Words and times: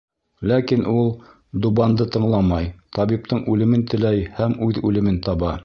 Ләкин 0.51 0.79
ул 0.93 1.11
Дубанды 1.65 2.07
тыңламай, 2.15 2.71
табиптың 2.99 3.45
үлемен 3.55 3.87
теләй 3.93 4.27
һәм 4.41 4.57
үҙ 4.69 4.85
үлемен 4.93 5.25
таба. 5.29 5.57